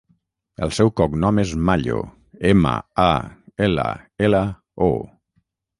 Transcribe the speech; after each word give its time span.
El 0.67 0.71
seu 0.77 0.89
cognom 1.01 1.41
és 1.43 1.51
Mallo: 1.69 1.99
ema, 2.55 2.73
a, 3.07 3.09
ela, 3.69 3.89
ela, 4.31 4.45
o. 4.91 4.95